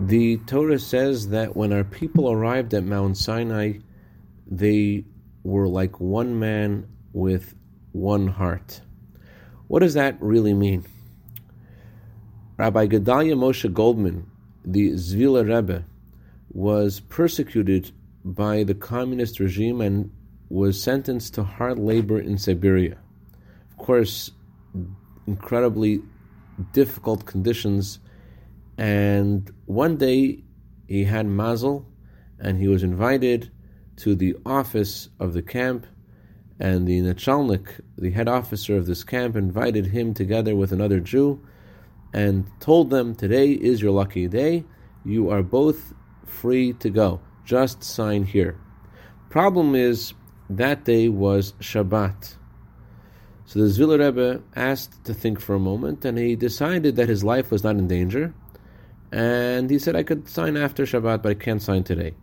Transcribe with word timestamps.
The 0.00 0.38
Torah 0.46 0.78
says 0.78 1.28
that 1.28 1.54
when 1.54 1.74
our 1.74 1.84
people 1.84 2.30
arrived 2.30 2.72
at 2.72 2.84
Mount 2.84 3.18
Sinai, 3.18 3.80
they 4.46 5.04
were 5.42 5.68
like 5.68 6.00
one 6.00 6.38
man 6.38 6.88
with 7.12 7.54
one 7.92 8.26
heart. 8.26 8.80
What 9.66 9.80
does 9.80 9.92
that 9.94 10.16
really 10.18 10.54
mean? 10.54 10.86
Rabbi 12.56 12.86
Gedalya 12.86 13.34
Moshe 13.36 13.70
Goldman, 13.70 14.26
the 14.64 14.92
Zvila 14.92 15.46
Rebbe, 15.46 15.84
was 16.50 17.00
persecuted 17.00 17.92
by 18.24 18.64
the 18.64 18.74
communist 18.74 19.38
regime 19.38 19.82
and 19.82 20.10
was 20.48 20.82
sentenced 20.82 21.34
to 21.34 21.44
hard 21.44 21.78
labor 21.78 22.18
in 22.18 22.38
Siberia. 22.38 22.96
Of 23.70 23.76
course, 23.76 24.30
incredibly 25.26 26.00
difficult 26.72 27.26
conditions 27.26 27.98
and 28.80 29.52
one 29.66 29.98
day 29.98 30.42
he 30.86 31.04
had 31.04 31.26
mazel, 31.26 31.86
and 32.38 32.58
he 32.58 32.66
was 32.66 32.82
invited 32.82 33.50
to 33.96 34.14
the 34.14 34.34
office 34.46 35.10
of 35.20 35.34
the 35.34 35.42
camp, 35.42 35.86
and 36.58 36.88
the 36.88 37.00
Nachalnik, 37.02 37.80
the 37.98 38.10
head 38.10 38.26
officer 38.26 38.78
of 38.78 38.86
this 38.86 39.04
camp, 39.04 39.36
invited 39.36 39.88
him 39.88 40.14
together 40.14 40.56
with 40.56 40.72
another 40.72 40.98
Jew, 40.98 41.40
and 42.14 42.46
told 42.58 42.88
them, 42.88 43.14
"Today 43.14 43.52
is 43.52 43.82
your 43.82 43.92
lucky 43.92 44.26
day. 44.28 44.64
You 45.04 45.28
are 45.28 45.42
both 45.42 45.92
free 46.24 46.72
to 46.72 46.88
go. 46.88 47.20
Just 47.44 47.84
sign 47.84 48.24
here." 48.24 48.56
Problem 49.28 49.74
is 49.74 50.14
that 50.48 50.86
day 50.86 51.10
was 51.10 51.52
Shabbat. 51.60 52.36
So 53.44 53.58
the 53.58 53.66
Zvila 53.66 53.98
Rebbe 53.98 54.42
asked 54.56 55.04
to 55.04 55.12
think 55.12 55.38
for 55.38 55.54
a 55.54 55.60
moment, 55.60 56.04
and 56.06 56.16
he 56.16 56.34
decided 56.34 56.96
that 56.96 57.10
his 57.10 57.22
life 57.22 57.50
was 57.50 57.62
not 57.62 57.76
in 57.76 57.86
danger, 57.86 58.32
and 59.12 59.70
he 59.70 59.78
said, 59.78 59.96
I 59.96 60.02
could 60.02 60.28
sign 60.28 60.56
after 60.56 60.84
Shabbat, 60.84 61.22
but 61.22 61.30
I 61.30 61.34
can't 61.34 61.62
sign 61.62 61.84
today. 61.84 62.14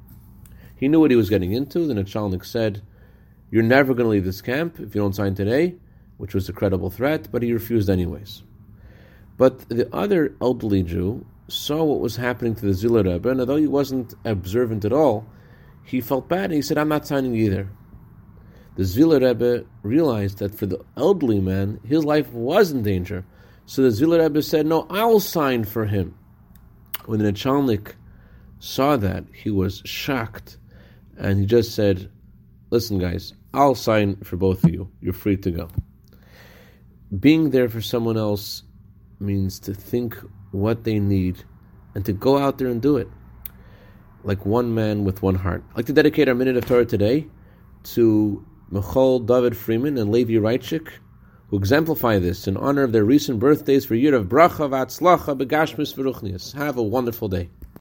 He 0.75 0.87
knew 0.87 0.99
what 0.99 1.11
he 1.11 1.17
was 1.17 1.29
getting 1.29 1.51
into. 1.51 1.85
The 1.85 1.93
Nachalnik 1.93 2.45
said, 2.45 2.81
You're 3.51 3.63
never 3.63 3.93
going 3.93 4.05
to 4.05 4.11
leave 4.11 4.25
this 4.25 4.41
camp 4.41 4.79
if 4.79 4.95
you 4.95 5.01
don't 5.01 5.15
sign 5.15 5.35
today, 5.35 5.75
which 6.17 6.33
was 6.33 6.47
a 6.47 6.53
credible 6.53 6.89
threat, 6.89 7.29
but 7.31 7.43
he 7.43 7.51
refused 7.51 7.89
anyways. 7.89 8.43
But 9.37 9.69
the 9.69 9.93
other 9.93 10.35
elderly 10.41 10.83
Jew 10.83 11.25
saw 11.47 11.83
what 11.83 11.99
was 11.99 12.15
happening 12.15 12.55
to 12.55 12.65
the 12.65 12.71
Zvila 12.71 13.05
Rebbe, 13.05 13.29
and 13.29 13.39
although 13.39 13.55
he 13.55 13.67
wasn't 13.67 14.13
observant 14.25 14.85
at 14.85 14.93
all, 14.93 15.25
he 15.83 16.01
felt 16.01 16.27
bad 16.27 16.45
and 16.45 16.53
he 16.53 16.61
said, 16.61 16.77
I'm 16.77 16.89
not 16.89 17.07
signing 17.07 17.35
either. 17.35 17.69
The 18.75 18.83
Zvila 18.83 19.21
Rebbe 19.21 19.65
realized 19.83 20.39
that 20.39 20.53
for 20.53 20.65
the 20.65 20.83
elderly 20.95 21.39
man, 21.39 21.79
his 21.85 22.05
life 22.05 22.31
was 22.31 22.71
in 22.71 22.83
danger. 22.83 23.25
So 23.65 23.81
the 23.81 23.89
Zvila 23.89 24.21
Rebbe 24.21 24.41
said, 24.41 24.65
No, 24.65 24.85
I'll 24.89 25.19
sign 25.19 25.63
for 25.63 25.85
him. 25.85 26.15
When 27.07 27.19
the 27.19 27.31
Nachalnik 27.31 27.93
saw 28.59 28.97
that, 28.97 29.23
he 29.33 29.49
was 29.49 29.81
shocked, 29.85 30.57
and 31.17 31.39
he 31.39 31.45
just 31.45 31.73
said, 31.73 32.11
"Listen, 32.69 32.99
guys, 32.99 33.33
I'll 33.53 33.75
sign 33.75 34.17
for 34.17 34.35
both 34.35 34.65
of 34.65 34.71
you. 34.71 34.91
You're 35.01 35.13
free 35.13 35.37
to 35.37 35.49
go." 35.49 35.69
Being 37.17 37.51
there 37.51 37.69
for 37.69 37.81
someone 37.81 38.17
else 38.17 38.63
means 39.21 39.57
to 39.59 39.73
think 39.73 40.17
what 40.51 40.83
they 40.83 40.99
need 40.99 41.45
and 41.95 42.03
to 42.03 42.11
go 42.11 42.37
out 42.37 42.57
there 42.57 42.67
and 42.67 42.81
do 42.81 42.97
it, 42.97 43.09
like 44.25 44.45
one 44.45 44.75
man 44.75 45.05
with 45.05 45.23
one 45.23 45.35
heart. 45.35 45.63
I'd 45.71 45.77
like 45.77 45.85
to 45.85 45.93
dedicate 45.93 46.27
our 46.27 46.35
minute 46.35 46.57
of 46.57 46.65
Torah 46.65 46.85
today 46.85 47.27
to 47.95 48.45
Michal 48.69 49.19
David 49.19 49.55
Freeman 49.55 49.97
and 49.97 50.11
Levi 50.11 50.33
Reitchik 50.33 50.89
who 51.47 51.57
exemplify 51.57 52.19
this 52.19 52.47
in 52.47 52.57
honor 52.57 52.83
of 52.83 52.91
their 52.91 53.05
recent 53.05 53.39
birthdays 53.39 53.85
for 53.85 53.95
year 53.95 54.13
of 54.13 54.27
bracha 54.27 54.69
v'atzlacha 54.69 55.37
begashmis 55.37 55.95
v'ruchnias. 55.95 56.53
Have 56.53 56.77
a 56.77 56.83
wonderful 56.83 57.29
day. 57.29 57.49